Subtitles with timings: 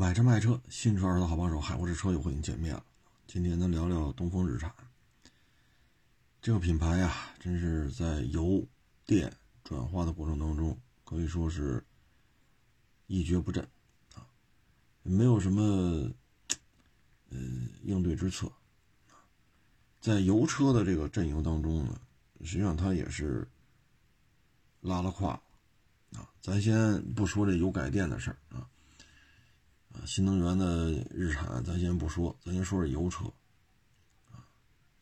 [0.00, 2.82] 买车卖车，新车二手好帮手，海沃士车友和您见面了。
[3.26, 4.74] 今天咱聊聊东风日产
[6.40, 8.66] 这个品牌呀，真是在油
[9.04, 9.30] 电
[9.62, 10.74] 转化的过程当中，
[11.04, 11.84] 可以说是
[13.08, 13.62] 一蹶不振
[14.14, 14.24] 啊，
[15.02, 16.10] 没有什么
[17.28, 17.38] 呃
[17.82, 18.50] 应对之策。
[20.00, 22.00] 在油车的这个阵营当中呢，
[22.42, 23.46] 实际上它也是
[24.80, 25.32] 拉了胯
[26.14, 26.26] 啊。
[26.40, 28.66] 咱先不说这油改电的事儿啊。
[29.92, 33.24] 啊，新能源的日产咱先不说，咱先说说油车。
[34.30, 34.46] 啊，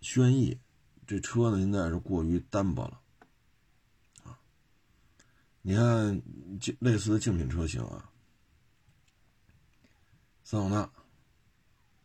[0.01, 0.59] 轩逸
[1.07, 3.01] 这车呢，现在是过于单薄了。
[4.25, 4.41] 啊，
[5.61, 6.23] 你看
[6.79, 8.11] 类似的竞品车型啊，
[10.43, 10.91] 桑塔纳，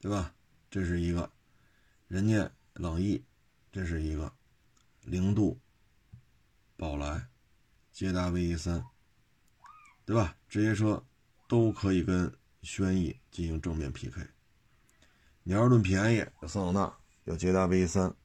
[0.02, 0.36] 对吧？
[0.70, 1.32] 这是一个，
[2.10, 3.24] 人家朗逸，
[3.72, 4.34] 这是一个，
[5.04, 5.58] 零度，
[6.76, 7.30] 宝来，
[7.94, 8.86] 捷达 V 三，
[10.04, 10.36] 对吧？
[10.50, 11.02] 这些车
[11.48, 12.30] 都可以跟。
[12.64, 14.26] 轩逸进行正面 PK，
[15.44, 18.16] 你要是论便宜，有桑塔纳，有捷达 V 三，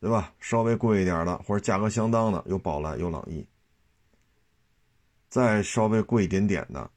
[0.00, 0.34] 对吧？
[0.40, 3.46] 稍微贵一点的或者价格相当的，有宝来，有朗逸。
[5.28, 6.90] 再稍微贵一点点的，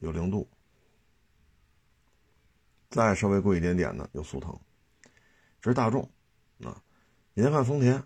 [0.00, 0.46] 有零度。
[2.90, 4.54] 再稍微贵一点点的，有速腾。
[5.60, 6.02] 这是大众
[6.62, 6.82] 啊，
[7.32, 8.02] 你再看丰田，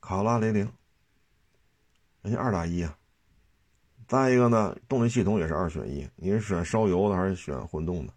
[0.00, 0.68] 卡罗拉雷凌，
[2.22, 2.98] 人家二打一啊。
[4.08, 8.14] 再一个呢，动力系统也是二选一，你是选烧油的还是选混动的？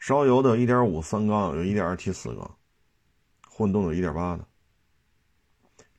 [0.00, 2.58] 烧油的1.5三缸，有 1.2T 四缸，
[3.48, 4.48] 混动有1.8的。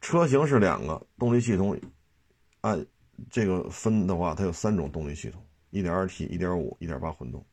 [0.02, 1.80] 车型是两个，动力系统
[2.60, 2.86] 按
[3.30, 7.46] 这个分的话，它有三种动力系统：1.2T、1.5、1.8混动。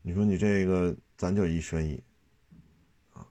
[0.00, 2.00] 你说你这个咱就一选一
[3.12, 3.26] 啊？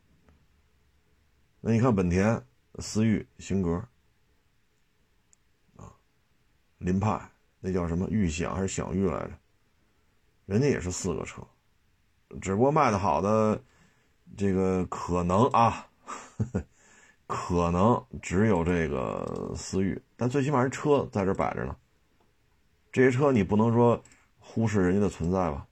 [1.61, 2.45] 那你看本田
[2.79, 3.81] 思域、型格。
[6.85, 7.19] 凌派
[7.59, 9.31] 那叫什么预享还是享域来着？
[10.45, 11.41] 人家也是四个车，
[12.39, 13.59] 只不过卖的好的
[14.37, 16.63] 这个可能啊，呵 呵
[17.25, 21.75] 可能只有这个思域，但最起码人车在这摆着呢。
[22.91, 23.99] 这些车你不能说
[24.37, 25.65] 忽视人家的存在吧？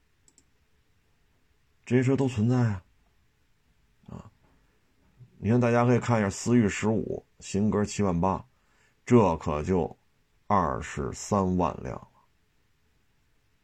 [1.86, 2.84] 这些车都存在啊，
[4.10, 4.32] 啊！
[5.38, 8.44] 你看大家可以看一下思域十五，型格七万八，
[9.06, 9.96] 这可就。
[10.56, 11.96] 二十三万辆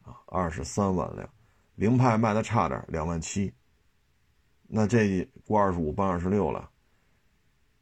[0.01, 1.29] 啊，二十三万辆，
[1.75, 3.53] 凌派卖的差点，两万七。
[4.63, 6.67] 那这过二十五，奔二十六了。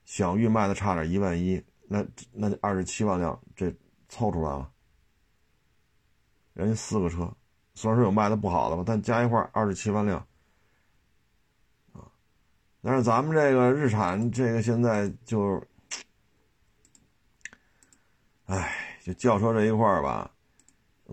[0.04, 3.74] 享域卖的差点，一万一，那那二十七万辆，这
[4.10, 4.70] 凑出来了。
[6.54, 7.34] 人家四个车，
[7.76, 10.28] 虽然说有卖的不好的吧，但加一块二十七万辆。
[12.82, 15.66] 但是咱们这个日产，这个现在就，
[18.48, 18.84] 唉。
[19.08, 20.30] 就轿车这一块儿吧，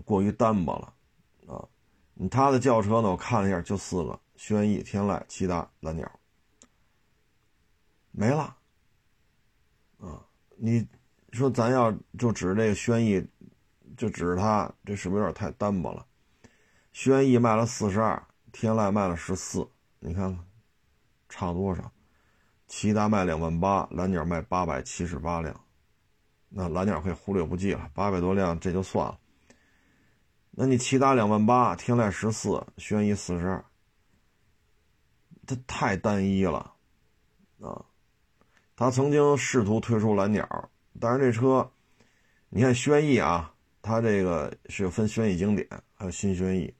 [0.03, 1.63] 过于单薄了，啊，
[2.13, 3.09] 你他的轿车呢？
[3.09, 6.11] 我看了一下，就四个：轩逸、天籁、骐达、蓝鸟，
[8.11, 8.57] 没了。
[10.01, 10.21] 啊，
[10.57, 10.85] 你
[11.31, 11.89] 说咱要
[12.19, 13.25] 就指这个轩逸，
[13.95, 16.05] 就指着它，这是不是有点太单薄了？
[16.91, 19.65] 轩逸卖了四十二，天籁卖了十四，
[19.99, 20.45] 你看看
[21.29, 21.89] 差多少？
[22.67, 25.64] 骐达卖两万八，蓝鸟卖八百七十八辆。
[26.57, 29.19] 那蓝鸟可以忽略不计了，八百多辆这就算了。
[30.51, 33.65] 那你骐达两万八，天籁十四，轩逸四十二，
[35.45, 36.73] 这太单一了
[37.59, 37.83] 啊！
[38.73, 41.69] 他曾经试图推出蓝鸟，但是这车，
[42.47, 46.73] 你看轩逸啊，它这个是分轩逸经典还有新轩逸，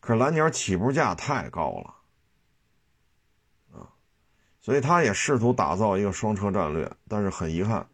[0.00, 1.94] 可是蓝鸟起步价太高了
[3.78, 3.92] 啊，
[4.58, 7.86] 所以他也试图打造一个双车战略，但是很遗憾。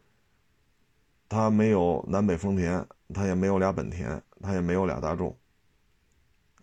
[1.30, 5.36] 它没有南北丰田，它也没有俩本田，它也没有俩大众，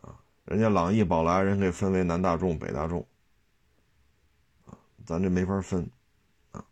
[0.02, 3.06] 啊，人家朗逸、宝来人可以分为南大众、北大众，
[4.66, 4.76] 啊，
[5.06, 5.88] 咱这没法分，
[6.52, 6.66] 啊，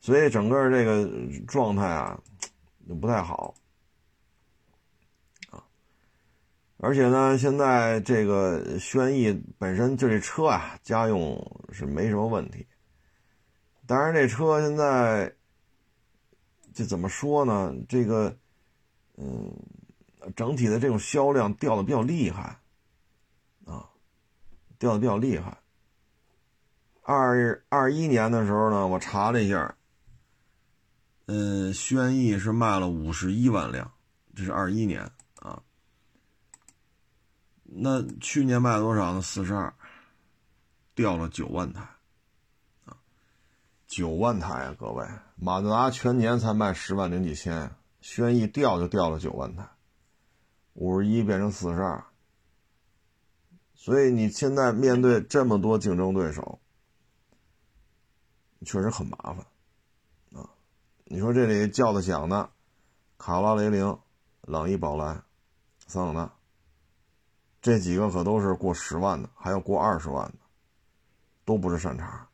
[0.00, 1.10] 所以整个这个
[1.46, 2.18] 状态啊，
[2.88, 3.54] 就不太好，
[5.50, 5.62] 啊，
[6.78, 11.38] 而且呢，现在这个轩逸本身就这车啊，家用
[11.70, 12.66] 是没什么问题，
[13.86, 15.30] 当然这车现在。
[16.80, 17.74] 这怎么说呢？
[17.86, 18.34] 这个，
[19.18, 19.54] 嗯，
[20.34, 22.58] 整体的这种销量掉的比较厉害，
[23.66, 23.86] 啊，
[24.78, 25.58] 掉的比较厉害。
[27.02, 29.76] 二二一年的时候呢，我查了一下，
[31.26, 33.92] 嗯，轩逸是卖了五十一万辆，
[34.34, 35.02] 这是二一年
[35.36, 35.62] 啊。
[37.64, 39.20] 那去年卖了多少呢？
[39.20, 39.74] 四十二，
[40.94, 41.86] 掉了九万台。
[43.90, 45.04] 九万台啊，各位，
[45.34, 49.68] 马自达全年才卖十万零几千，轩逸掉就掉了九万台，
[50.74, 52.04] 五十一变成四十二，
[53.74, 56.60] 所以你现在面对这么多竞争对手，
[58.64, 59.38] 确实很麻烦
[60.40, 60.48] 啊！
[61.06, 62.48] 你说这里叫的响的，
[63.18, 63.98] 卡罗拉、雷凌、
[64.42, 65.20] 朗逸、宝来、
[65.88, 66.32] 桑塔纳，
[67.60, 70.38] 这几个可都是过十万的，还有过二十万的，
[71.44, 72.29] 都不是善茬。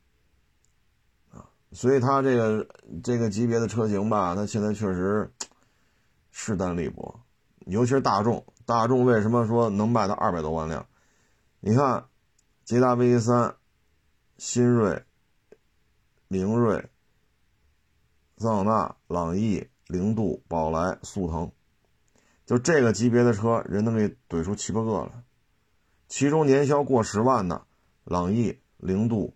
[1.71, 2.67] 所以它这个
[3.03, 5.31] 这个级别的车型吧，它现在确实
[6.31, 7.19] 势单力薄，
[7.65, 8.45] 尤其是大众。
[8.65, 10.85] 大众为什么说能卖到二百多万辆？
[11.59, 12.05] 你看，
[12.63, 13.55] 捷达 V 三、
[14.37, 15.03] 新锐、
[16.27, 16.89] 明锐、
[18.37, 21.51] 桑塔纳、朗逸、凌渡、宝来、速腾，
[22.45, 25.23] 就这个级别的车，人能给怼出七八个来。
[26.07, 27.65] 其中年销过十万的，
[28.03, 29.33] 朗逸、凌渡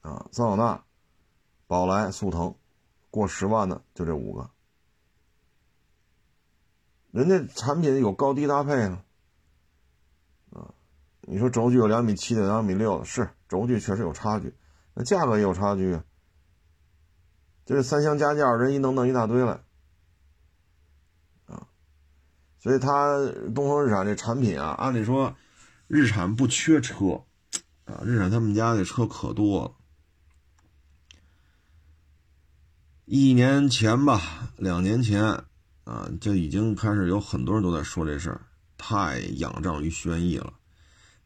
[0.00, 0.84] 啊，桑塔纳。
[1.70, 2.56] 宝来、速腾，
[3.12, 4.50] 过十万的就这五个，
[7.12, 9.04] 人家产品有高低搭配啊，
[10.50, 10.74] 啊，
[11.20, 14.52] 你说轴距有两米七的、两米六的，是轴距确实有差距，
[14.94, 16.04] 那价格也有差距啊。
[17.64, 19.62] 这三厢加轿，人一能弄一大堆来，
[21.46, 21.68] 啊，
[22.58, 23.16] 所以他
[23.54, 25.36] 东风日产这产品啊，按理说
[25.86, 27.22] 日产不缺车，
[27.84, 29.76] 啊，日产他们家的车可多了。
[33.12, 35.24] 一年前吧，两年前
[35.82, 38.46] 啊，就已经开始有很多人都在说这事儿，
[38.78, 40.52] 太仰仗于轩逸了。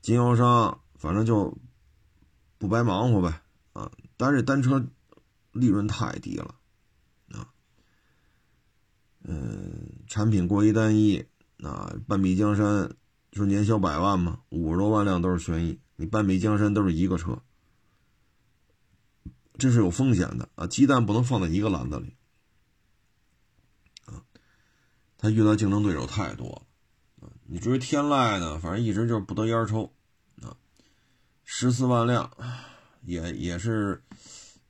[0.01, 1.55] 经销商反正就
[2.57, 3.43] 不白忙活呗
[3.75, 4.83] 啊，但是单车
[5.53, 6.55] 利润太低了
[7.29, 7.53] 啊。
[9.25, 11.23] 嗯，产品过于单一
[11.63, 12.91] 啊，半壁江山
[13.31, 17.43] 就是年销百万嘛，五十多万辆都是轩逸，你半壁江山都是一个车。
[19.57, 20.67] 这是有风险的啊！
[20.67, 22.17] 鸡蛋不能放在一个篮子里
[24.07, 24.23] 啊！
[25.17, 27.31] 他遇到竞争对手太多了啊！
[27.47, 29.93] 你至于天籁呢，反正一直就是不得烟抽
[30.43, 30.57] 啊，
[31.45, 32.31] 十四万辆
[33.03, 34.03] 也也是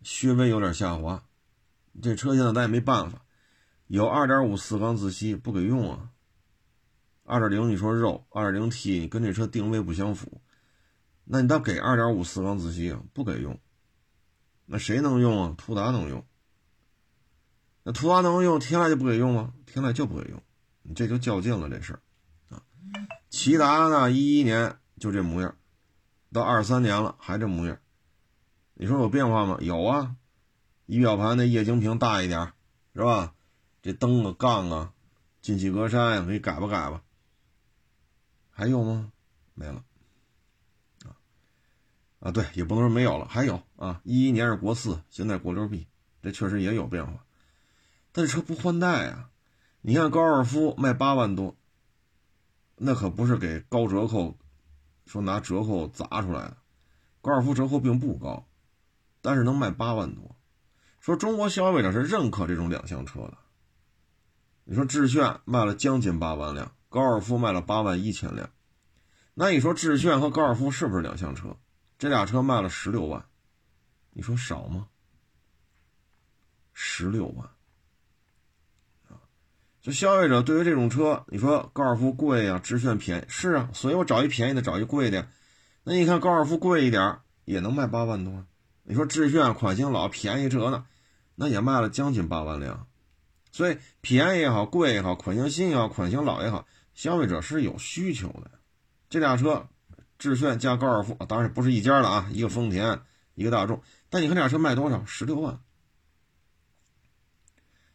[0.03, 1.25] 稍微有点下滑。
[2.03, 3.25] 这车现在咱也没办法，
[3.87, 6.11] 有二点五四缸自吸不给用啊，
[7.25, 10.43] 二点零你说肉，二点零 T 跟这车定位不相符，
[11.25, 13.59] 那你倒给二点五四缸自吸啊，不给用。
[14.67, 15.55] 那谁能用啊？
[15.59, 16.25] 途达能用。
[17.83, 19.53] 那途达能用，天籁就不给用吗？
[19.67, 20.43] 天籁就不给用，
[20.83, 22.01] 你这就较劲了这事儿
[22.49, 22.63] 啊。
[23.31, 25.55] 骐达呢，一一年就这模样，
[26.33, 27.79] 到二三年了还这模样，
[28.73, 29.59] 你说有变化吗？
[29.61, 30.17] 有啊，
[30.87, 32.53] 仪表盘那液晶屏大一点，
[32.95, 33.35] 是吧？
[33.83, 34.95] 这灯啊、杠啊、
[35.43, 37.03] 进气格栅呀，可以改吧改吧。
[38.51, 39.13] 还有吗？
[39.53, 39.85] 没了。
[42.21, 45.87] 啊，对，也不能说没有了，还有啊，一一年是国四，现在国六 B，
[46.23, 47.25] 这确实也有变化，
[48.13, 49.31] 但是车不换代啊。
[49.81, 51.57] 你看高尔夫卖八万多，
[52.77, 54.39] 那可不是给高折扣，
[55.07, 56.57] 说拿折扣砸出来的，
[57.21, 58.47] 高尔夫折扣并不高，
[59.21, 60.37] 但是能卖八万多，
[61.01, 63.39] 说中国消费者是认可这种两厢车的。
[64.65, 68.49] 你说致炫卖了将近八万辆，高尔夫卖了八万一千辆，
[69.35, 71.57] 那你说致炫和高尔夫是不是两厢车？
[71.99, 73.27] 这俩车卖了十六万，
[74.17, 74.87] 你说少吗？
[76.73, 77.49] 十六万
[79.09, 79.19] 啊！
[79.83, 85.29] 就消费者对于这种车，你说高尔夫贵呀，致炫便宜是啊，所以我找一便宜的，找一贵的。
[85.83, 88.47] 那你看高尔夫贵一点也能卖八万多，
[88.85, 90.87] 你说致炫款型老便宜车呢，
[91.35, 92.87] 那也卖了将近八万辆。
[93.51, 98.51] 所以便宜也好，贵也好，款型新也好，款型老也好，消费者是有需求的。
[99.11, 99.69] 这俩车。
[100.17, 103.01] 致炫加高尔夫当然不是一家了啊，一个丰田，
[103.35, 103.83] 一个大众。
[104.15, 105.05] 但你看这俩车卖多少？
[105.07, 105.61] 十六万。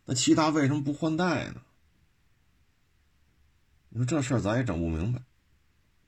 [0.03, 1.61] 那其他为什么不换代呢？
[3.87, 5.21] 你说这事儿咱也整不明白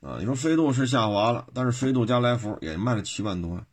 [0.01, 0.17] 啊！
[0.19, 3.65] 你说飞度是下滑了，但是飞度加来福也卖了七万多。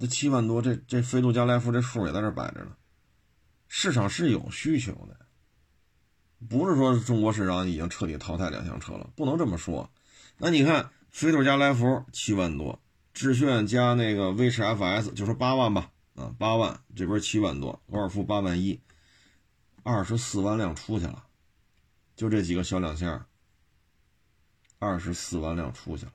[0.00, 2.76] 这七万多，这这飞度加来福这数也在这摆着呢，
[3.68, 5.16] 市场是有需求的。
[6.48, 9.88] 不是说中国市场已经彻底淘汰两厢车了，不能这么说。
[10.38, 12.80] 那你看，飞度加来福七万多，
[13.14, 18.80] 致炫加那个威驰 FS 就说八万吧，啊八万，这边七万多，高尔夫八万一，
[19.84, 21.24] 二十四万辆出去了，
[22.16, 23.24] 就这几个小两厢，
[24.80, 26.12] 二十四万辆出去了，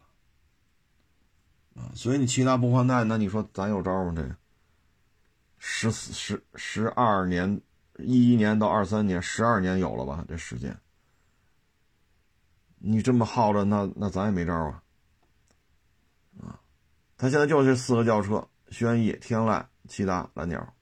[1.76, 4.14] 啊，所以你其他不换代，那你说咱有招吗？
[4.14, 4.36] 这个
[5.58, 7.62] 十四十十二年。
[8.00, 10.24] 一一年到二三年，十二年有了吧？
[10.28, 10.80] 这时间，
[12.78, 14.54] 你这么耗着，那那咱也没招。
[14.54, 14.84] 啊，
[17.18, 20.74] 他现在就是四个轿车：轩逸、天籁、骐达、蓝鸟，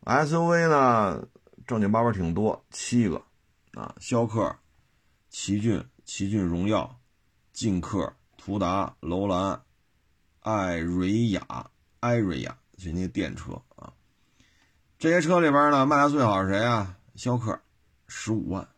[0.00, 1.28] 啊 SUV 呢，
[1.64, 3.22] 正经八百挺多，七个
[3.74, 4.58] 啊，逍客、
[5.30, 7.00] 奇骏、奇骏荣耀、
[7.52, 9.62] 劲客、途达、楼兰、
[10.40, 11.70] 艾瑞雅、
[12.00, 13.92] 艾瑞雅，就那电车啊。
[14.98, 16.98] 这些车里边呢，卖的最好是谁啊？
[17.14, 17.60] 逍客，
[18.08, 18.68] 十五万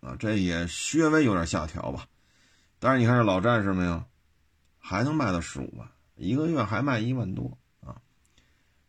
[0.00, 2.08] 啊，这也稍微有点下调吧。
[2.82, 4.02] 但是你看这老战士没有，
[4.78, 8.00] 还能卖到十五万，一个月还卖一万多啊。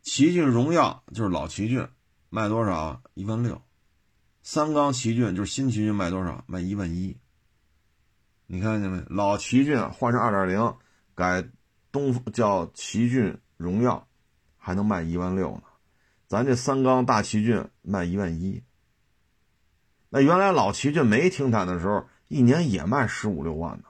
[0.00, 1.86] 奇骏荣耀就是老奇骏，
[2.30, 3.02] 卖多少？
[3.12, 3.60] 一万六。
[4.42, 6.42] 三缸奇骏就是新奇骏，卖多少？
[6.46, 7.18] 卖一万一。
[8.46, 9.04] 你看见没？
[9.08, 10.74] 老奇骏换成二点零，
[11.14, 11.46] 改
[11.92, 14.08] 东叫奇骏荣耀，
[14.56, 15.64] 还能卖一万六呢。
[16.26, 18.64] 咱这三缸大奇骏卖一万一。
[20.08, 22.06] 那原来老奇骏没停产的时候。
[22.32, 23.84] 一年也卖十五六万呢，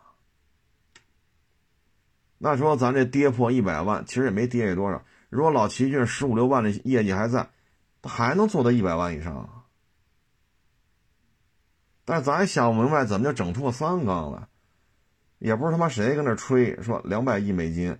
[2.38, 5.00] 那说咱这跌破一百万，其实也没跌下多少。
[5.30, 7.48] 如果老奇骏十五六万的业绩还在，
[8.02, 9.64] 他还能做到一百万以上。
[12.04, 14.48] 但咱想不明白，怎么就整出个三缸来？
[15.38, 17.96] 也不是他妈谁跟那吹说两百亿美金，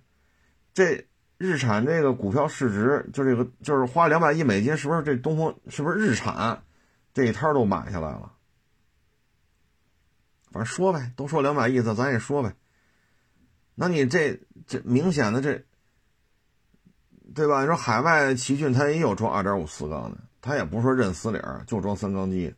[0.73, 1.07] 这
[1.37, 6.61] 日产这个股票市值就这个就是花两百亿美金，是不是这东风是不是日产
[7.13, 8.33] 这一摊都买下来了？
[10.53, 12.53] 反正说呗，都说两百亿的，咱也说呗。
[13.73, 15.65] 那你这这明显的这，
[17.33, 17.61] 对吧？
[17.61, 22.53] 你说海外奇骏它也有装二点五四缸的，它也不是说认死理儿就装三缸机。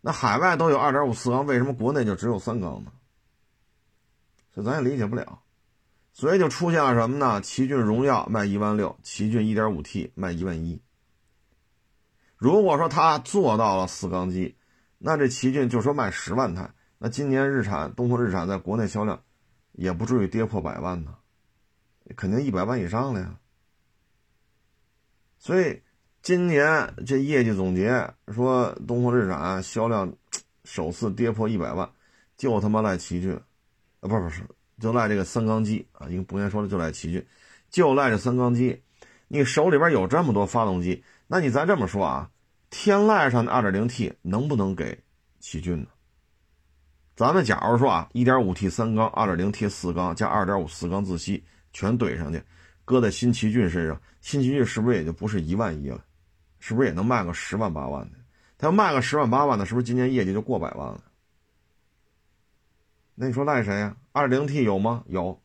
[0.00, 2.90] 那海外都有二点五四缸，为什么国内就只有三缸呢？
[4.54, 5.42] 这咱也理解不了。
[6.14, 7.42] 所以就出现了什么呢？
[7.42, 10.80] 奇骏荣耀卖一万六，奇骏一点五 T 卖一万一。
[12.38, 14.56] 如果说他做到了四缸机，
[14.96, 16.70] 那这奇骏就说卖十万台。
[17.02, 19.18] 那今年日产东风日产在国内销量，
[19.72, 21.16] 也不至于跌破百万呢，
[22.14, 23.38] 肯定一百万以上了呀。
[25.38, 25.80] 所以
[26.20, 30.12] 今年这业绩总结说东风日产销量
[30.64, 31.90] 首次跌破一百万，
[32.36, 33.42] 就他妈赖奇骏，啊
[34.02, 34.42] 不是不是，
[34.78, 37.26] 就赖这个三缸机啊，应该不应该说的就赖奇骏，
[37.70, 38.82] 就赖这三缸机。
[39.28, 42.30] 你手里边有这么多发动机，那你咱这么说啊，
[42.68, 45.02] 天籁上的二点零 T 能不能给
[45.38, 45.86] 奇骏呢？
[47.20, 52.42] 咱们假如说啊，1.5T 三缸，2.0T 四缸加2.5四缸自吸全怼上去，
[52.86, 56.02] 搁在新奇骏身上，新奇骏是不是也就不是一万一了？
[56.60, 58.16] 是不是也能卖个十万八万的？
[58.56, 61.04] 他要卖个十万八万的，是不是今年业绩就过百万了？
[63.14, 65.04] 那你说赖谁呀？2.0T 有吗？
[65.06, 65.38] 有，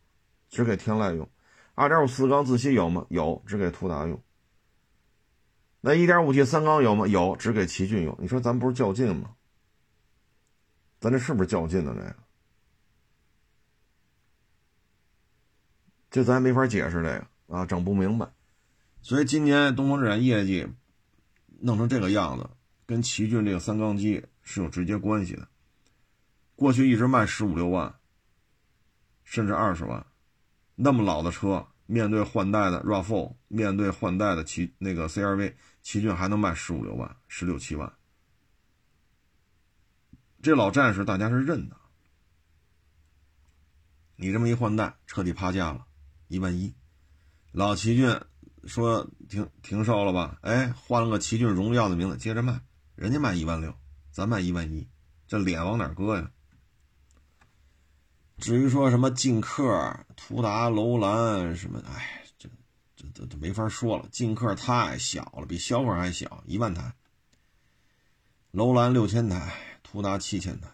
[0.50, 1.28] 只给天籁用。
[1.76, 3.06] 2.5四缸自吸有吗？
[3.10, 4.18] 有，只给途达用。
[5.82, 7.06] 那 1.5T 三缸有吗？
[7.06, 8.18] 有，只给奇骏用。
[8.22, 9.32] 你说咱不是较劲吗？
[11.00, 11.94] 咱这是不是较劲呢？
[11.96, 12.16] 这个，
[16.10, 18.32] 这咱没法解释这个啊，整不明白。
[19.02, 20.68] 所以今年东风日产业绩
[21.60, 22.50] 弄成这个样子，
[22.86, 25.48] 跟奇骏这个三缸机是有直接关系的。
[26.56, 27.94] 过去一直卖十五六万，
[29.24, 30.08] 甚至二十万，
[30.76, 37.95] 那么老的车，面对换代的 RAV4，面对换代的奇那个 CRV，奇骏还能卖十五六万、十六七万。
[40.46, 41.76] 这老战士大家是认的，
[44.16, 45.88] 你这么一换代，彻底趴价了，
[46.28, 46.72] 一万一。
[47.52, 48.22] 老奇骏
[48.66, 50.38] 说停停售了吧？
[50.44, 52.62] 哎，换了个奇骏荣耀的名字，接着卖，
[52.94, 53.76] 人家卖一万六，
[54.12, 54.88] 咱卖一万一，
[55.26, 56.30] 这脸往哪搁呀？
[58.38, 62.48] 至于说什么劲客、途达、楼兰什么，哎，这
[62.96, 64.08] 这这都没法说了。
[64.12, 66.94] 劲客太小了，比逍客还小，一万台。
[68.52, 69.72] 楼兰六千台。
[69.96, 70.68] 途达七千台，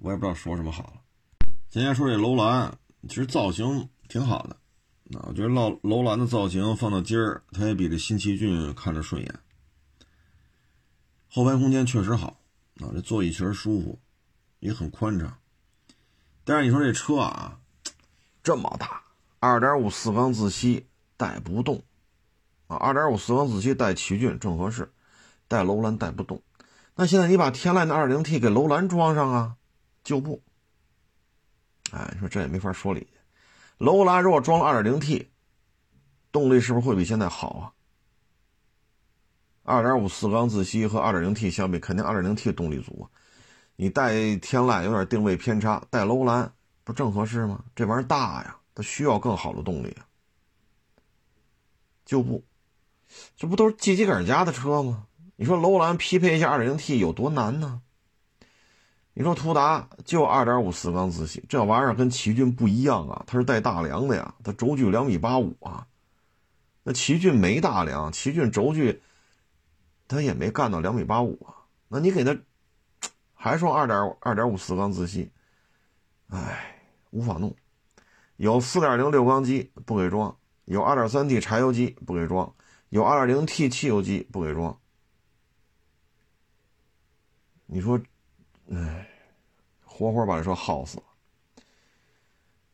[0.00, 1.00] 我也不知道说什么好了。
[1.70, 2.76] 今天说这楼兰，
[3.08, 4.56] 其实造型挺好的。
[5.04, 9.34] 那我觉得楼楼兰的造型放到今儿，它也比这新奇骏看着顺眼。
[11.30, 12.38] 后排空间确实好，
[12.80, 13.98] 啊，这座椅确实舒服，
[14.58, 15.38] 也很宽敞。
[16.44, 17.60] 但是你说这车啊，
[18.42, 19.02] 这么大，
[19.38, 21.82] 二点五四缸自吸带不动
[22.66, 24.92] 啊，二点五四缸自吸带奇骏正合适，
[25.48, 26.42] 带楼兰带不动。
[26.94, 29.56] 那现在你把天籁的 2.0T 给楼兰装上啊，
[30.04, 30.42] 就不。
[31.92, 33.08] 哎，你说这也没法说理。
[33.78, 35.28] 楼兰如果装了 2.0T，
[36.30, 37.74] 动力是不是会比现在好
[39.64, 43.08] 啊？2.5四缸自吸和 2.0T 相比，肯定 2.0T 动力足。
[43.76, 46.52] 你带天籁有点定位偏差，带楼兰
[46.84, 47.64] 不正合适吗？
[47.74, 50.06] 这玩意儿大呀，它需要更好的动力啊。
[52.04, 52.44] 就不，
[53.36, 55.06] 这不都是犄犄杆家的车吗？
[55.40, 57.80] 你说楼兰匹配一下 2.0T 有多难呢？
[59.14, 65.86] 你说途达就2.5四缸自吸，这玩意儿跟奇骏不一样啊，它是带大梁的呀，它轴距两米八五啊，
[66.82, 69.00] 那奇骏没大梁，奇骏轴距
[70.08, 71.64] 它也没干到两米八五啊。
[71.88, 72.36] 那你给它
[73.32, 75.30] 还说二点二点五四缸自吸，
[76.28, 76.82] 哎，
[77.12, 77.56] 无法弄。
[78.36, 82.54] 有四点零六缸机不给装，有二点三 T 柴油机不给装，
[82.90, 84.76] 有二点零 T 汽油机不给装。
[87.72, 88.00] 你说，
[88.72, 89.08] 哎，
[89.84, 91.04] 活活把这车耗死了。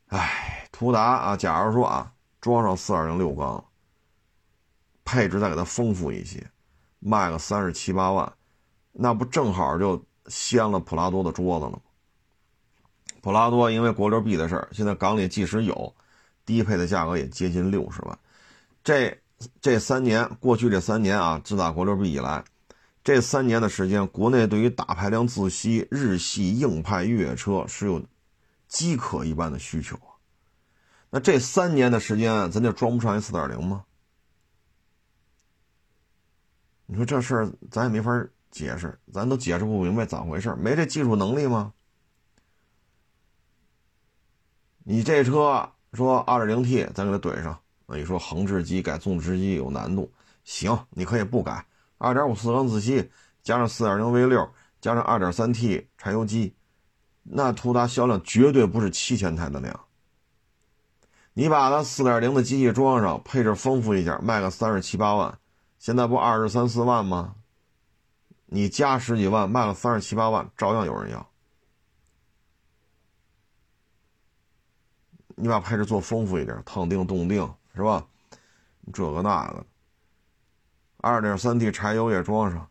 [0.07, 2.11] 哎，途达啊，假如说啊，
[2.41, 3.63] 装上四点零六缸，
[5.05, 6.51] 配置再给它丰富一些，
[6.99, 8.33] 卖个三十七八万，
[8.93, 11.81] 那不正好就掀了普拉多的桌子了吗？
[13.21, 15.95] 普拉多因为国六 B 的事儿，现在港里即使有，
[16.47, 18.19] 低配的价格也接近六十万。
[18.83, 19.15] 这
[19.61, 22.43] 这三年，过去这三年啊，自打国六 B 以来，
[23.07, 28.05] 这三年的时间，国内对于大排量自吸日系硬派越野车是有。
[28.67, 30.19] 饥渴一般的需求啊，
[31.11, 33.85] 那这三年的时间，咱就装不上一四点零吗？
[36.87, 41.73] 你说这事儿咱也没法解释，咱都解释不明白咋回事没这技术能力吗？
[44.83, 51.65] 你这车说二点零 T，咱给它怼上，那你说横置机改纵置机有难度，行，你可以不改，
[51.99, 53.11] 二点五四缸自吸
[53.43, 54.51] 加上四点零 V 六
[54.81, 56.55] 加上二点三 T 柴油机。
[57.23, 59.81] 那途达销量绝对不是七千台的量。
[61.33, 65.39] 你把它四点零的机器装上，配置丰富一点，卖个三十七八万，
[65.79, 67.35] 现在不二十三四万吗？
[68.47, 71.29] 你加十几万，卖了三十七八万，照样有人要。
[75.35, 78.07] 你把配置做丰富一点，烫定、动定，是吧？
[78.93, 79.67] 这个那个，
[81.07, 82.69] 二点三 T 柴油也装上。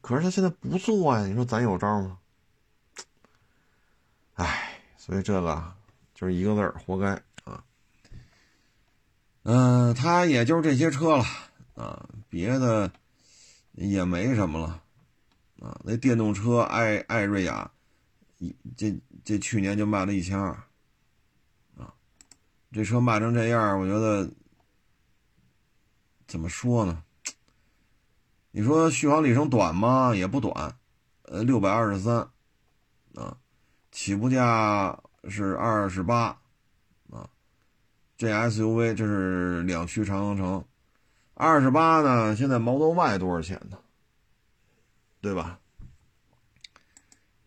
[0.00, 2.18] 可是他现在不做呀，你说咱有招吗？
[4.34, 5.74] 唉，所以这个
[6.14, 7.10] 就是一个字儿，活该
[7.44, 7.62] 啊。
[9.44, 11.24] 嗯，他也就这些车了
[11.74, 12.90] 啊，别的
[13.72, 14.82] 也没什么了
[15.60, 15.80] 啊。
[15.84, 17.70] 那电动车艾艾瑞亚，
[18.38, 20.50] 一这这去年就卖了一千二
[21.76, 21.94] 啊。
[22.72, 24.28] 这车卖成这样，我觉得
[26.32, 27.04] 怎么说呢？
[28.52, 30.16] 你说续航里程短吗？
[30.16, 30.78] 也不短，
[31.24, 32.26] 呃，六百二十三
[33.14, 33.36] 啊。
[33.90, 36.40] 起步价是二十八，
[37.10, 37.28] 啊，
[38.16, 40.64] 这 SUV 这是两驱长航程，
[41.34, 42.34] 二十八呢？
[42.34, 43.76] 现在 Model Y 多少钱呢？
[45.20, 45.60] 对吧？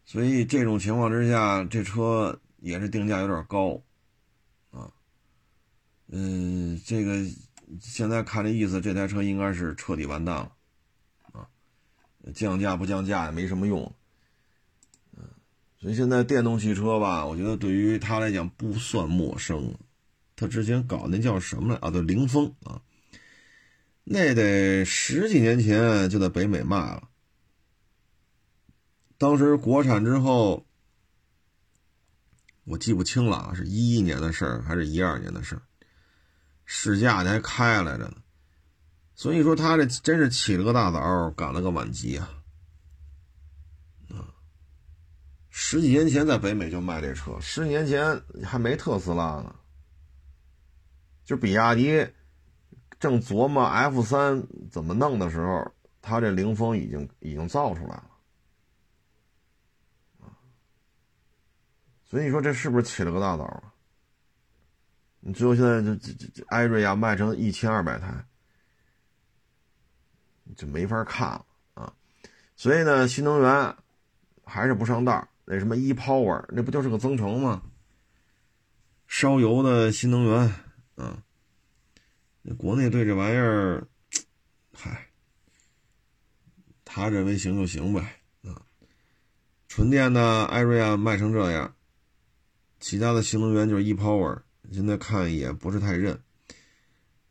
[0.06, 3.82] 所以这种情况之下，这车也是定价有点高，
[4.69, 4.93] 啊，
[6.06, 7.26] 嗯，这个
[7.82, 10.51] 现在看这意思，这台车应该是彻底完蛋了，
[11.32, 11.47] 啊，
[12.34, 13.93] 降价不降价也没什么用。
[15.17, 15.23] 嗯
[15.78, 19.75] 所以现在电动汽车吧，我觉得对于他来讲不算陌生。
[20.36, 21.91] 他之前搞那叫什么来啊？
[21.91, 22.82] 对，凌风啊，
[24.04, 27.10] 那得十几年前就在北美卖了。
[29.17, 30.65] 当时国产之后，
[32.65, 35.62] 我记不清了啊，是一一年的事儿还是一二年的事儿？
[36.65, 38.17] 试驾还开来着呢。
[39.13, 42.30] 所以说他这真是起了个大早，赶了个晚集啊。
[45.58, 49.56] 十几年前在北美就卖这车，十几年前还没特斯拉呢，
[51.23, 52.06] 就比亚迪
[52.99, 58.12] 正琢磨 F 三怎么弄的时候，他这凌风已经已经造出来了，
[62.04, 63.74] 所以你说这是不是起了个大早啊？
[65.27, 68.23] 你最后现在这这这艾瑞亚卖成一千二百台，
[70.55, 71.91] 就没法看了啊！
[72.55, 73.75] 所以呢，新能源
[74.43, 75.27] 还是不上道。
[75.45, 77.63] 那什么 ePower，那不就是个增程吗？
[79.07, 80.53] 烧油的新能源，
[80.93, 81.23] 啊，
[82.43, 83.88] 那国内对这玩意儿，
[84.73, 85.07] 嗨，
[86.83, 88.61] 他认为行就行呗，啊，
[89.67, 91.75] 纯电的艾瑞亚卖成这样，
[92.79, 96.19] 其他的新能源就是 ePower，现在看也不是太认。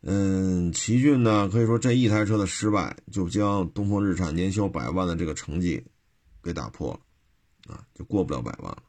[0.01, 5.83] 嗯，奇骏呢，可以说这一台车的失败，就将东风日产年销百万的这个成绩
[6.43, 7.73] 给打破了。
[7.73, 8.83] 啊，就过不了百万了。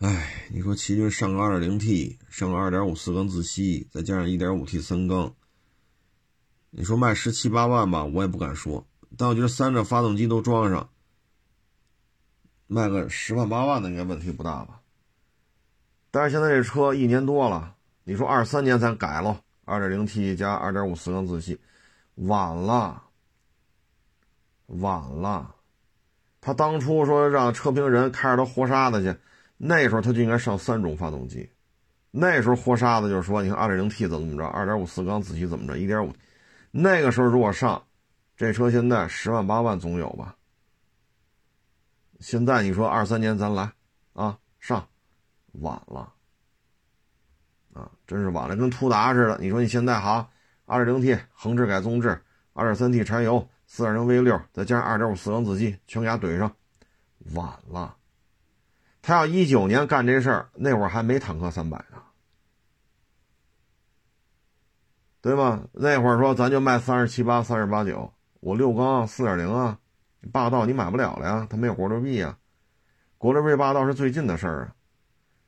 [0.00, 5.34] 哎，你说奇骏上个 2.0T，上个2.5四缸自吸，再加上 1.5T 三缸，
[6.68, 8.86] 你说卖十七八万吧，我也不敢说。
[9.16, 10.90] 但我觉得三个发动机都装上，
[12.66, 14.82] 卖个十万八万的应该问题不大吧？
[16.16, 17.74] 但是现在这车一年多了，
[18.04, 21.60] 你说二三年咱改了 2.0T 加2.5四缸自吸，
[22.14, 23.02] 晚了，
[24.64, 25.54] 晚了。
[26.40, 29.14] 他当初说让车评人开着他活沙子去，
[29.58, 31.50] 那时候他就应该上三种发动机，
[32.10, 36.10] 那时候活沙子就是说，你看二点零 T 怎么怎么着，二点五四缸自吸怎么着，一点五，
[36.70, 37.82] 那个时候如果上，
[38.38, 40.34] 这车现在十万八万总有吧？
[42.20, 43.70] 现在你说二三年咱来
[44.14, 44.88] 啊上，
[45.60, 46.12] 晚了，
[47.72, 49.38] 啊，真是晚了，跟途达似的。
[49.38, 50.30] 你说你现在好，
[50.64, 52.20] 二点零 T 横置改纵置，
[52.52, 56.52] 二点三 T 柴油，四点零 V 六再加上二点五四缸自吸，全给它怼上，
[57.34, 57.96] 晚了。
[59.02, 62.02] 他要一九年干这事儿，那会儿还没坦克三百呢。
[65.20, 65.64] 对吗？
[65.72, 69.78] 那会儿说咱就卖三十七八、三十八九，我六缸四点零啊，
[70.32, 72.38] 霸道你买不了了呀，它没有国六 B 啊，
[73.16, 74.74] 国六 B 霸道是最近的事儿啊。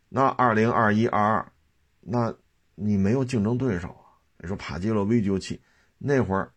[0.09, 1.53] 那二零二一二二，
[2.01, 2.35] 那
[2.75, 4.17] 你没有竞争对手啊。
[4.39, 5.61] 你说帕杰罗 V 九七
[5.99, 6.53] 那会儿，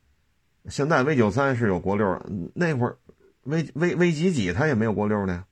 [0.70, 2.22] 现在 V 九三是有国六，
[2.54, 2.98] 那会儿
[3.44, 5.44] V V V 几几它也没有国六的，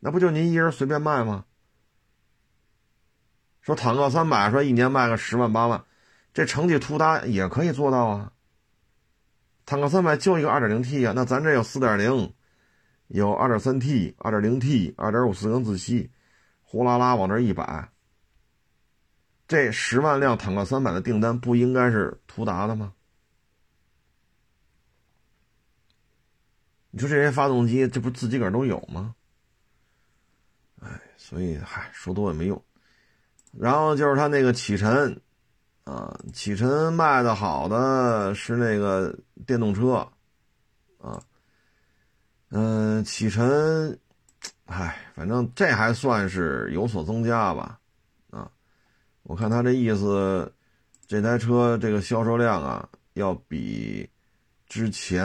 [0.00, 1.44] 那不就您一人随便卖吗？
[3.62, 5.84] 说坦克三百说一年卖个十万八万。
[6.34, 8.32] 这成绩突达也可以做到啊。
[9.64, 12.32] 坦克三百就一个 2.0T 啊，那咱这有4.0，
[13.06, 16.10] 有 2.3T、2.0T、2.5四缸自吸，
[16.74, 17.88] 呼啦啦往这一摆，
[19.46, 22.92] 这十万辆坦克三百的订单不应该是途达的吗？
[26.90, 29.14] 你说这些发动机，这不自己个儿都有吗？
[30.80, 32.60] 哎，所以嗨，说多也没用。
[33.52, 35.20] 然后就是他那个启辰。
[35.84, 39.96] 啊，启辰卖的好的是那个电动车，
[40.98, 41.22] 啊，
[42.48, 43.96] 嗯，启辰，
[44.76, 47.78] 唉，反正这还算是有所增加吧，
[48.30, 48.50] 啊，
[49.22, 50.52] 我看他这意思，
[51.06, 54.10] 这台车这个销售量啊，要比
[54.66, 55.24] 之前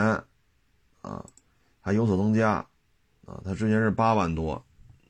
[1.00, 1.26] 啊
[1.80, 2.64] 还有所增加，
[3.26, 4.52] 啊，他之前是八万多，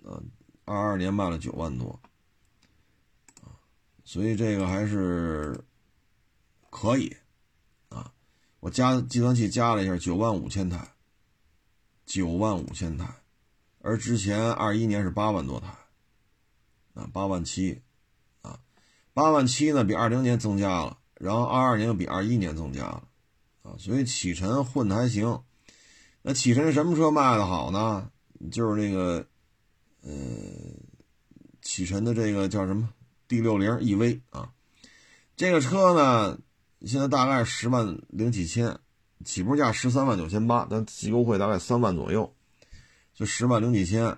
[0.04, 0.16] 啊，
[0.64, 1.90] 二二年卖了九万多。
[3.42, 3.52] 啊
[4.02, 5.62] 所以这个还是
[6.70, 7.14] 可以
[7.90, 8.10] 啊！
[8.58, 10.88] 我加计算器加了一下，九万五千台，
[12.06, 13.06] 九万五千台，
[13.80, 15.68] 而之前二一年是八万多台
[16.94, 17.82] 啊，八万七
[18.42, 18.58] 啊，
[19.12, 23.02] 八万七呢比二零年增加了，然后二二年又比二一年增加了
[23.62, 25.42] 啊，所以启辰混的还行。
[26.22, 28.10] 那启辰什么车卖的好呢？
[28.50, 29.26] 就是那个
[30.02, 30.10] 呃，
[31.62, 32.90] 启辰的这个叫什么
[33.28, 34.52] ？D 六零 EV 啊，
[35.36, 36.38] 这个车呢，
[36.86, 38.78] 现在大概十万零几千，
[39.24, 42.34] 起步价十三万九千八，但优惠大概三万左右，
[43.20, 44.16] 就十万零几千，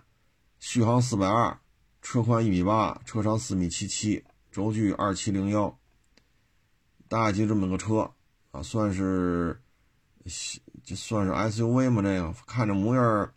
[0.60, 1.58] 续航四百二，
[2.02, 5.76] 车宽一米八，车长四米七七，轴距二七零幺，
[7.08, 8.08] 大概就这么个车
[8.52, 9.60] 啊，算是，
[10.84, 12.00] 这算是 SUV 吗？
[12.00, 13.34] 这个看着模样，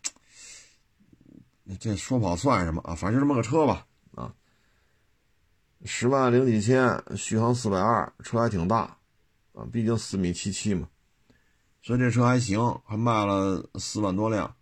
[1.80, 3.88] 这说不好算什么啊，反正就这么个车吧。
[4.14, 4.32] 啊
[5.84, 8.96] 十万零几千，续航四百二，车还挺大，
[9.52, 10.88] 啊，毕竟四米七七嘛，
[11.82, 14.54] 所以这车还行，还卖了四万多辆。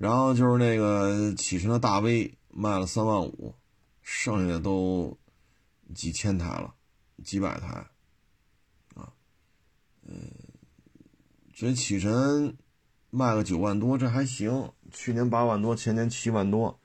[0.00, 3.54] 然后就是那个启辰的大 V 卖了三万五，
[4.00, 5.14] 剩下的都
[5.94, 6.72] 几千台了，
[7.22, 7.86] 几百台，
[8.94, 9.12] 啊，
[10.06, 10.32] 嗯，
[11.54, 12.56] 所以启辰
[13.10, 14.72] 卖个九万多，这还行。
[14.90, 16.80] 去年八万多，前年七万多，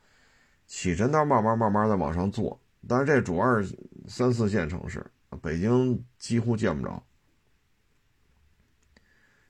[0.67, 2.60] 启辰倒慢慢慢慢的往上做。
[2.86, 5.10] 但是这主要是三四线城市，
[5.41, 7.01] 北京几乎见不着。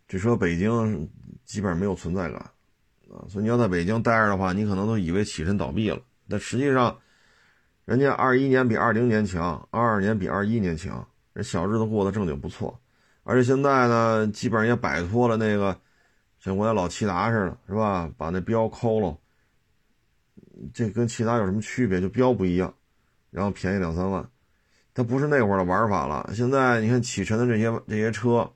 [0.08, 1.10] 这车北京
[1.46, 2.52] 基本上没有存在感，
[3.30, 6.00] 所以你要在北京待着的话，你可能都以为启辰倒闭了。
[6.30, 6.98] 但实际上，
[7.86, 12.80] 人家二一年比二零年强，二二年比二一年强，人小日子过得正经不错。
[13.24, 15.76] 而且现在呢，基本上也摆脱了那个
[16.40, 18.10] 像我家老骐达似的，是吧？
[18.18, 19.18] 把那标抠了，
[20.74, 22.00] 这跟骐达有什么区别？
[22.00, 22.74] 就标不一样。
[23.32, 24.26] 然后便宜两三万，
[24.94, 26.32] 它不是那会儿的玩法了。
[26.34, 28.50] 现在你看启辰的这些这些车，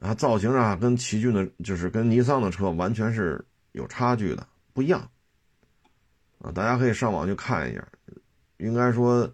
[0.00, 5.10] 啊，造型上跟奇骏的，就是跟尼桑的车完全是有差距的，不一样。
[6.38, 7.86] 啊，大家可以上网去看一下，
[8.58, 9.32] 应该说，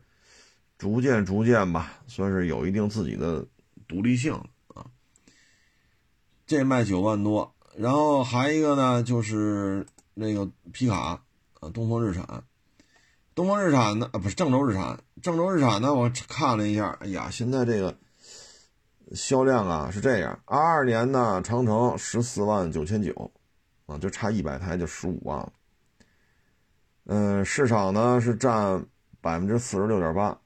[0.77, 3.47] 逐渐逐渐吧，算是有一定自己的
[3.87, 4.35] 独立性
[4.69, 4.87] 啊。
[6.47, 11.23] 这卖九万多，然后还一个呢，就是那个皮卡，
[11.61, 12.45] 啊，东风日产。
[13.35, 14.11] 东风日产呢？
[14.13, 14.99] 啊，不是郑州日产。
[15.23, 15.95] 郑州日产呢？
[15.95, 17.97] 我看了一下，哎呀，现在这个
[19.15, 23.33] 销量啊是这样：二二年呢，长城十四万九千九，
[23.89, 25.53] 啊，就差一百台就十五万了。
[27.07, 28.87] 嗯，市场呢是占
[29.21, 30.39] 百分之四十六点八，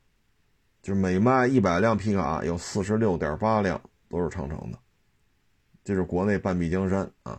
[0.81, 3.79] 就是每卖一百辆皮卡，有四十六点八辆
[4.09, 4.79] 都是长城的，
[5.85, 7.39] 这是国内半壁江山啊。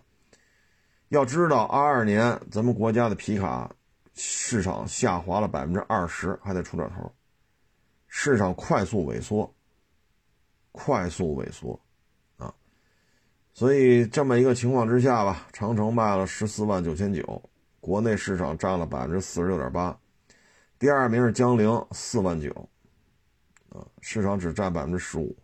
[1.07, 3.73] 要知道，二二年咱们国家的皮卡。
[4.15, 7.11] 市场下滑了百分之二十，还得出点头，
[8.07, 9.51] 市场快速萎缩，
[10.71, 11.82] 快速萎缩，
[13.53, 17.41] 所以这么一个情况之下吧，长城卖了十四万九千九，
[17.79, 19.97] 国内市场占了百分之四十六点八，
[20.79, 22.49] 第二名是江铃四万九，
[23.69, 25.35] 啊，市场只占百分之十五，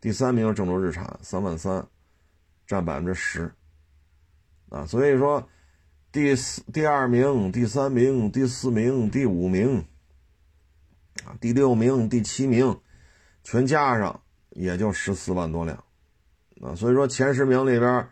[0.00, 1.86] 第三名是郑州日产三万三，
[2.66, 3.52] 占百分之十，
[4.68, 5.48] 啊，所以说。
[6.10, 9.84] 第四、第二名、第三名、第四名、第五名，
[11.22, 12.80] 啊，第六名、第七名，
[13.44, 15.84] 全加上也就十四万多辆，
[16.62, 18.08] 啊，所以说前十名里边，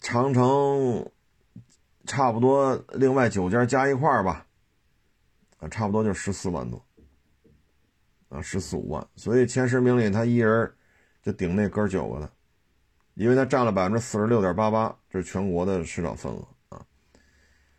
[0.00, 1.10] 长城
[2.04, 4.46] 差不多另外九家加一块吧，
[5.58, 6.84] 啊，差不多就十四万多，
[8.28, 10.74] 啊，十四五万，所以前十名里他一人
[11.22, 12.30] 就顶那哥九个的。
[13.14, 16.84] 因为他占了百分之四十六点八八，这是全国的市场份额啊。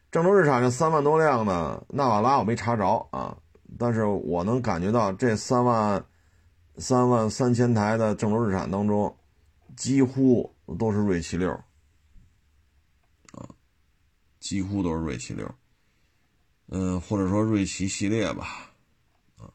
[0.10, 3.38] 郑州日产这三万多辆呢，纳瓦拉我没查着啊，
[3.78, 6.04] 但是我能感觉到这三万
[6.78, 9.16] 三万三千台的郑州日产当中，
[9.76, 11.52] 几乎都是锐七六
[13.32, 13.50] 啊，
[14.40, 15.56] 几乎都是锐七六，
[16.68, 18.72] 嗯，或者说锐奇系列吧，
[19.38, 19.50] 啊，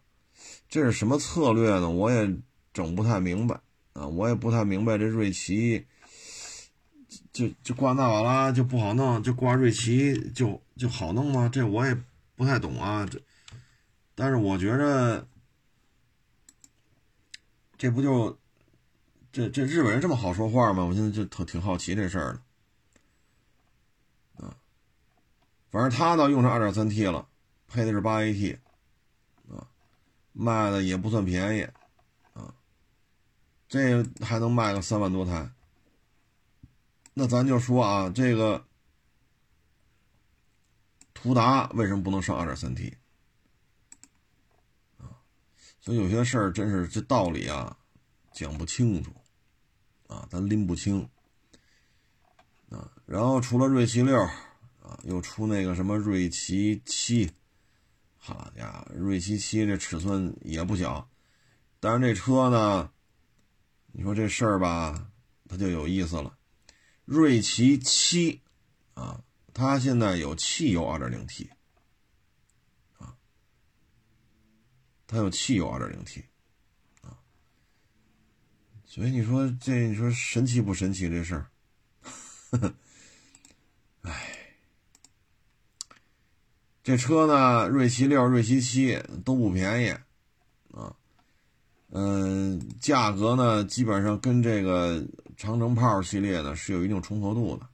[0.69, 1.89] 这是什么策略呢？
[1.89, 2.37] 我也
[2.73, 3.61] 整不太明白。
[3.95, 5.87] 啊，我也不太明白这瑞奇，
[7.31, 11.47] 就就挂纳瓦拉就不好弄，就挂瑞奇就就好弄吗？
[11.53, 11.95] 这我也
[12.35, 13.05] 不太懂啊。
[13.05, 13.21] 这，
[14.15, 15.29] 但是我觉着，
[17.83, 18.39] 这不就
[19.33, 20.85] 这这日本人这么好说话吗？
[20.85, 22.41] 我现在就特挺好奇这事儿的。
[24.47, 24.57] 啊，
[25.69, 27.27] 反正他倒用上二点三 T 了，
[27.67, 28.57] 配的是八 AT，
[29.51, 29.67] 啊，
[30.33, 31.63] 卖的也不算便宜。
[32.35, 32.55] 啊
[33.69, 35.51] 这还能卖个三万多台，
[37.15, 38.65] 那咱就说啊，这个
[41.15, 42.97] 途达为什么不能上二点三 T？
[45.85, 47.77] 所以有些事儿真是这道理啊，
[48.33, 49.11] 讲不清楚
[50.07, 51.09] 啊，咱拎不清
[52.71, 52.89] 啊。
[53.05, 54.17] 然后除了锐奇六
[54.81, 57.29] 啊，又出那个什么锐奇七，
[58.17, 61.11] 好家伙，锐奇七这尺寸也不小，
[61.81, 62.91] 但是这车呢？
[63.91, 65.11] 你说这事儿吧，
[65.49, 66.39] 它就有意思了。
[67.05, 68.41] 锐奇七
[68.95, 69.21] 啊，
[69.53, 71.49] 它现在有汽油 2.0T
[75.13, 76.23] 它有汽油 2.0T
[77.03, 77.13] 啊，
[78.87, 81.47] 所以你说这你说神奇不神奇这事儿？
[84.01, 84.57] 哎，
[86.83, 89.91] 这车呢，锐奇六、锐奇七都不便宜
[90.75, 90.97] 啊。
[91.91, 97.69] 嗯，价格呢，基本上跟这个长城炮系列呢是有一定重合度的，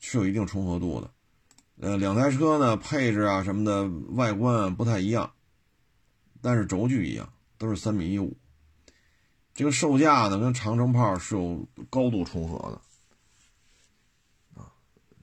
[0.00, 1.08] 是有一定重合度的。
[1.80, 5.32] 呃，两台车呢，配置啊什么的，外观不太一样，
[6.40, 8.36] 但是轴距一样，都是三米一五。
[9.54, 14.72] 这个售价呢，跟长城炮是有高度重合的，啊，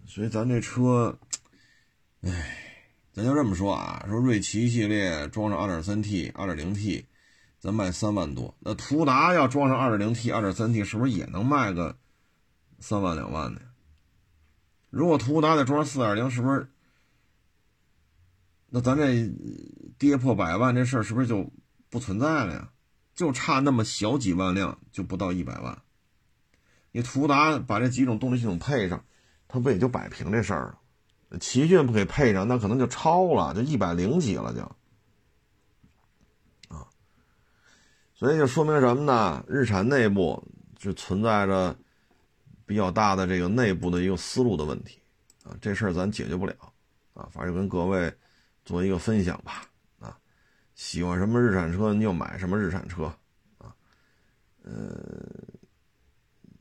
[0.06, 1.18] 所以咱这车，
[2.22, 2.62] 唉。
[3.14, 7.06] 咱就这么说啊，说瑞奇系列装上 2.3T、2.0T，
[7.62, 8.54] 咱卖三万多。
[8.60, 11.98] 那途达要装上 2.0T、2.3T，是不是也能卖个
[12.80, 13.62] 三万两万的？
[14.96, 16.70] 如果途达再装上4.0，是不是？
[18.70, 19.30] 那咱这
[19.98, 21.52] 跌破百万这事儿是不是就
[21.90, 22.70] 不存在了呀？
[23.14, 25.82] 就差那么小几万辆，就不到一百万。
[26.94, 29.04] 你途达把这几种动力系统配上，
[29.50, 30.78] 它不也就摆平这事儿
[31.32, 31.38] 了？
[31.40, 34.62] 奇骏不给配上，那可能就超了，就一百零几了就，
[36.74, 36.88] 啊，
[38.14, 39.44] 所以就说明什么呢？
[39.46, 40.42] 日产内部
[40.78, 41.78] 就存在着
[42.66, 45.02] 比较大的这个内部的一个思路的问题，
[45.44, 46.56] 啊，这事儿咱解决不了，
[47.14, 48.14] 啊，反正跟各位
[48.64, 50.18] 做一个分享吧，啊，
[50.76, 53.06] 喜欢什么日产车你就买什么日产车，
[53.58, 53.76] 啊，
[54.64, 55.26] 呃，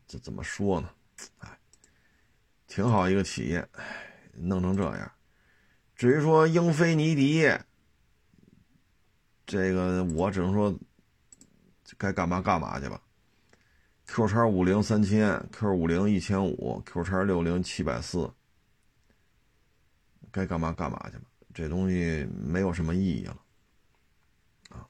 [0.06, 0.90] 这怎么说呢？
[1.38, 1.58] 哎，
[2.66, 4.10] 挺好一个企业，哎。
[4.36, 5.12] 弄成这样，
[5.94, 7.48] 至于说英菲尼迪，
[9.46, 10.76] 这个我只能说
[11.96, 13.00] 该干嘛干嘛去吧。
[14.14, 18.32] Q 叉五零三千，Q 五零一千五，Q 叉六零七百四，
[20.30, 21.24] 该干嘛干嘛去吧。
[21.52, 23.36] 这东西没有什么意义了，
[24.68, 24.86] 啊，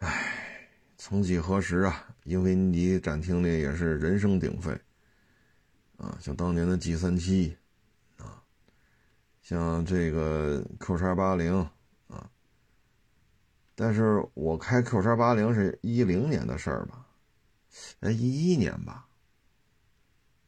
[0.00, 4.78] 唉，曾几何时啊，英菲尼迪展厅里也是人声鼎沸。
[5.96, 7.56] 啊，像当年的 G 三七，
[8.18, 8.42] 啊，
[9.40, 11.66] 像这个 Q 叉八零，
[12.08, 12.28] 啊，
[13.74, 17.06] 但是我开 Q 叉八零是一零年的事儿吧？
[18.00, 19.06] 哎，一一年吧，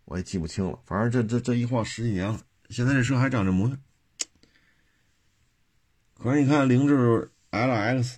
[0.04, 0.78] 我也记不清了。
[0.84, 3.78] 反正这这这一晃十几年了，现在这车还长这模样。
[6.14, 8.16] 可是你看凌志 LX，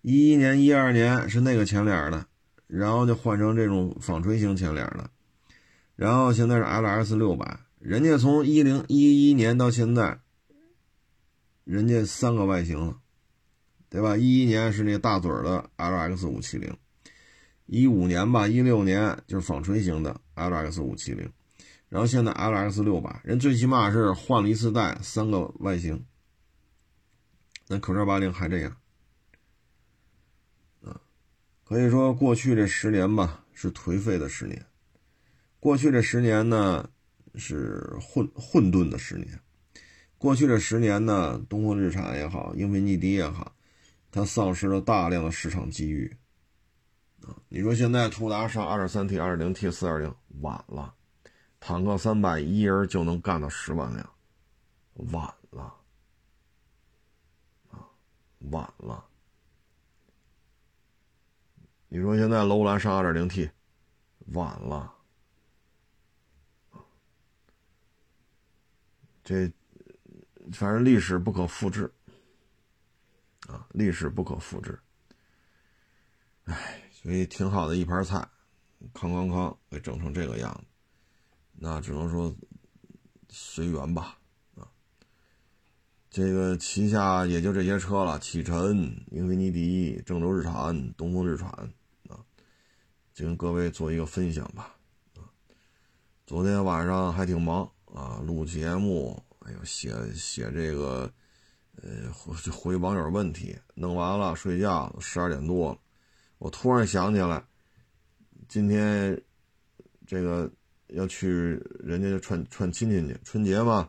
[0.00, 2.26] 一一年、一二年是那个前脸的，
[2.66, 5.10] 然后就换成这种纺锤型前脸的，
[5.94, 10.20] 然后现在是 LX 六百，人家从一零一一年到现在，
[11.62, 13.00] 人家三个外形了，
[13.88, 14.16] 对吧？
[14.16, 16.76] 一一年是那大嘴的 LX 五七零，
[17.66, 21.30] 一五年吧，一六年就是纺锤型的 LX 五七零，
[21.88, 26.04] 然后现在 LX 六百，人最起码是换了一次代，三个外形。
[27.68, 28.76] 那口罩八零还这样，
[30.82, 31.00] 啊，
[31.64, 34.66] 可以说过去这十年吧是颓废的十年，
[35.58, 36.90] 过去这十年呢
[37.36, 39.40] 是混混沌的十年，
[40.18, 43.54] 过去这十年呢，东风日产也好，英菲尼迪也好，
[44.10, 46.14] 它丧失了大量的市场机遇，
[47.26, 50.94] 啊，你说现在途达上二点三 T、二点零 T、四点零晚了，
[51.60, 54.08] 坦克三百一人就能干到十万辆，
[55.12, 55.78] 晚了。
[58.50, 59.06] 晚了，
[61.86, 63.48] 你说现在楼兰上二点零 T，
[64.32, 64.92] 晚了，
[69.22, 69.46] 这
[70.52, 71.88] 反正历史不可复制，
[73.46, 74.76] 啊，历史不可复制，
[76.46, 78.16] 哎，所以挺好的一盘菜，
[78.94, 80.64] 康康康给整成这个样子，
[81.54, 82.32] 那只能说
[83.28, 84.16] 随缘吧
[84.54, 84.70] 啊。
[86.08, 91.48] 这个旗下也就这些车了，启辰、英菲尼迪、郑州日产、东风日产
[92.08, 92.22] 啊，
[93.12, 94.76] 就跟各位做一个分享吧。
[95.16, 95.26] 啊，
[96.24, 101.12] 昨天晚上还挺忙啊，录节目，哎呦，写写这个，
[101.82, 105.78] 呃，回回网友问题，弄完了睡觉，十二点多了，
[106.42, 107.44] 我突然想起来，
[108.48, 109.22] 今天
[110.04, 110.50] 这个
[110.88, 113.88] 要去人家串串亲戚去，春节嘛。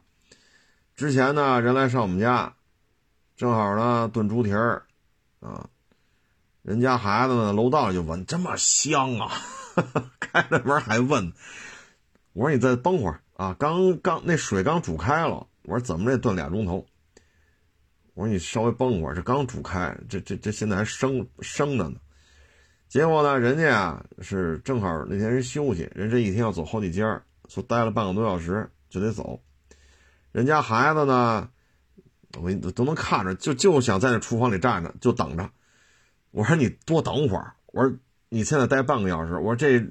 [0.96, 2.56] 之前呢，人来上我们家，
[3.36, 4.86] 正好呢炖猪蹄儿，
[5.40, 5.68] 啊，
[6.62, 9.32] 人家孩子呢楼道里就闻这么香啊，
[10.20, 11.34] 开了门还问，
[12.34, 16.86] 我说你再崩会儿啊，刚刚那水刚煮开了，我说怎么这炖俩钟头？
[18.14, 22.00] 我说你稍微崩会儿，这刚煮开，这这这现在还生生着呢。
[22.94, 29.42] 结果呢，人家啊是正好那天人休息，人这一天要走好几家，说待了半个多小时就得走。
[30.32, 31.50] 人家孩子呢，
[32.40, 35.50] 我都能看着，就就想在那厨房里站着，就等着。
[36.30, 37.56] 我说你多等会儿。
[37.66, 37.98] 我说
[38.30, 39.38] 你现在待半个小时。
[39.38, 39.84] 我说这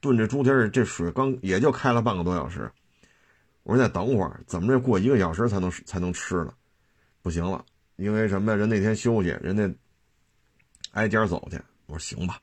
[0.00, 2.70] 炖这猪蹄儿，这水刚也就开了半个多小时。
[3.62, 6.52] 我说再等会儿，怎么着过一个小时才能才能吃呢？
[7.22, 7.64] 不行了，
[7.96, 8.58] 因为什么呀？
[8.58, 9.74] 人那天休息，人家
[10.90, 11.58] 挨家走去。
[11.86, 12.40] 我说行吧，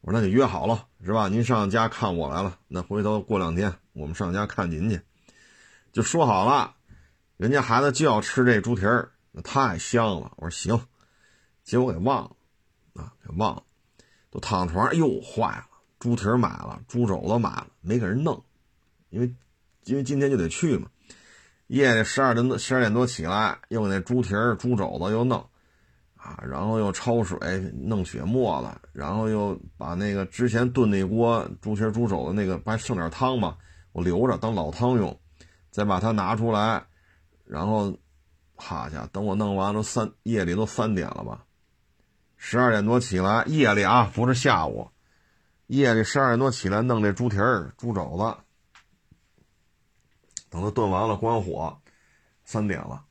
[0.00, 1.28] 我说那就约好了，是吧？
[1.28, 5.00] 您上家看我来了，那回头过两天我们上家看您去。
[5.92, 6.74] 就说好了，
[7.36, 10.32] 人家孩子就要吃这猪蹄儿，那太香了。
[10.36, 10.80] 我说行，
[11.64, 13.62] 结果给忘了，啊，给忘了，
[14.30, 15.66] 都躺床上，哟，坏了，
[15.98, 18.42] 猪蹄儿买了，猪肘子买了，没给人弄，
[19.08, 19.34] 因为
[19.84, 20.88] 因为今天就得去嘛。
[21.66, 25.48] 夜里十二点多，十二点多起来，又给那猪蹄儿、猪肘子又弄，
[26.20, 27.38] 啊，然后又焯水
[27.72, 33.56] 弄血沫子，然后又把那个之前炖那锅猪蹄儿、猪肘子那个，不还剩点汤嘛，
[33.92, 35.18] 我留着当老汤用。
[35.70, 36.84] 再把它拿出来，
[37.46, 37.96] 然后，
[38.56, 41.44] 好家，等我弄完了三夜里都三点了吧，
[42.36, 44.90] 十二点多起来，夜里啊不是下午，
[45.68, 48.36] 夜里十二点多起来弄这猪蹄儿、猪肘子，
[50.50, 51.80] 等它炖完了关火，
[52.42, 53.04] 三点了，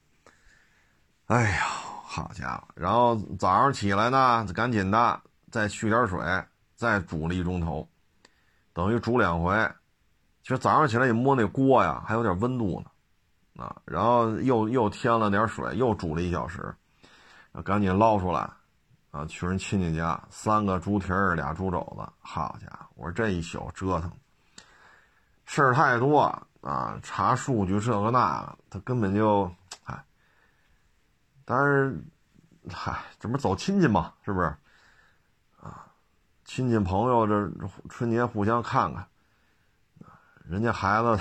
[1.28, 1.66] 哎呀，
[2.12, 6.20] 好家伙，然后早上起来呢，赶紧的再续点水，
[6.76, 7.88] 再煮了一钟头，
[8.74, 9.54] 等于煮两回。
[10.42, 12.84] 其实早上起来一摸那锅呀，还有点温度
[13.54, 16.74] 呢，啊，然后又又添了点水，又煮了一小时，
[17.64, 18.50] 赶紧捞出来，
[19.12, 24.12] 啊，去人亲戚家，三个猪蹄儿，俩猪肘子，好家伙，我说这一宿折腾，
[25.46, 26.22] 事儿太多
[26.62, 29.52] 啊，查数据这个那个，他根本就，
[31.50, 32.00] 但是，
[32.72, 34.46] 嗨，这不走亲戚嘛，是不是？
[35.60, 35.84] 啊，
[36.46, 37.52] 亲戚朋友这
[37.90, 39.08] 春节互相看看。
[40.46, 41.20] 人家孩子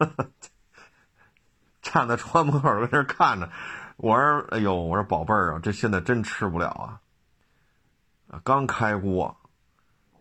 [1.80, 3.48] 站在窗门口在那看着，
[3.96, 6.68] 我说：“哎呦，我说宝贝儿啊，这现在真吃不了
[8.28, 8.38] 啊！
[8.44, 9.34] 刚开锅，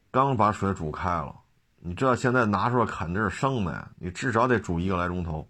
[0.10, 1.36] 刚把水煮开了，
[1.80, 5.46] 你这现在拿出来肯定是生的呀，你至少得煮一个来钟头。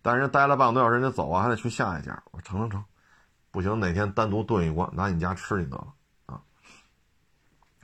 [0.00, 2.22] 但是待了半个多小时，人家走啊，还得去下一家。
[2.30, 2.82] 我说成成成，
[3.50, 5.94] 不行，哪天单独炖一锅，拿你家吃去得了
[6.26, 6.40] 啊！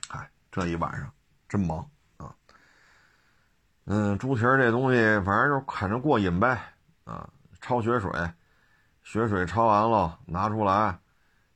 [0.07, 1.11] 嗨，这一晚上
[1.49, 1.79] 真忙
[2.17, 2.33] 啊。”
[3.85, 6.59] 嗯，猪蹄儿这东西反正就看着过瘾呗，
[7.03, 7.29] 啊，
[7.61, 8.11] 焯血水，
[9.03, 10.97] 血水焯完了拿出来，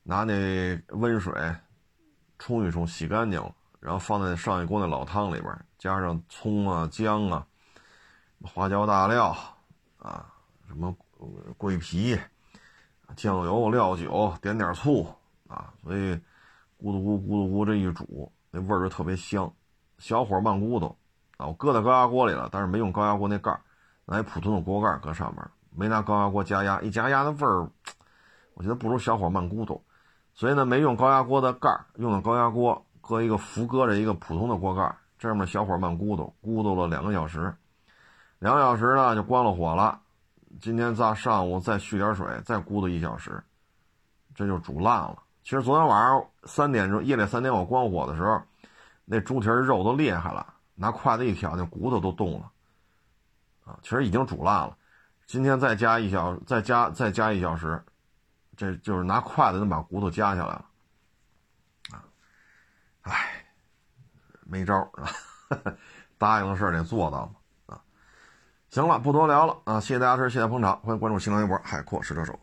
[0.03, 1.33] 拿那温水
[2.37, 7.45] 冲一冲，洗干净了，然后放在上一锅那老汤里边，加上葱啊、姜啊、
[8.43, 9.35] 花椒、大料
[9.97, 10.31] 啊，
[10.67, 10.95] 什么
[11.57, 12.19] 桂皮、
[13.15, 15.07] 酱油、料酒，点点醋
[15.47, 16.13] 啊，所以
[16.81, 19.51] 咕嘟咕咕嘟咕这一煮，那味儿就特别香，
[19.97, 20.95] 小火慢咕嘟。
[21.37, 23.61] 啊，我搁在高压锅里了，但是没用高压锅那盖儿，
[24.03, 27.69] 拿一普通的锅盖搁上面，没拿高压锅加压，一加压那味儿，
[28.55, 29.81] 我觉得不如小火慢咕嘟，
[30.33, 37.55] 所以呢，没用高压锅的盖儿，用的高压锅，搁一个福搁着一个普通的锅盖，这么小火慢咕嘟，咕嘟了两个小时，
[38.39, 40.01] 两个小时呢就关了火了，
[40.59, 43.43] 今天咱上午再续点水，再咕嘟一小时，
[44.35, 45.21] 这就煮烂了。
[45.43, 48.41] 其实昨天晚上三点钟，夜里三点我关火的时候，
[49.05, 50.55] 那猪蹄肉都裂开了。
[50.81, 52.51] 拿筷子一挑，那骨头都动了，
[53.65, 54.77] 啊，其实已经煮烂了。
[55.27, 57.83] 今天再加一小，再加再加一小时，
[58.55, 60.65] 这就是拿筷子能把骨头夹下来了，
[61.91, 62.03] 啊，
[63.01, 63.45] 唉，
[64.45, 65.11] 没招啊，
[66.17, 67.38] 答应的事儿得做到嘛，
[68.79, 72.33] 行了，不多聊了啊，谢谢大家支持，谢谢捧场，欢迎关注新浪微博海阔试车手。